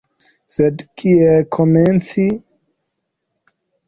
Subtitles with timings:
[0.51, 2.25] Sed kiel komenci?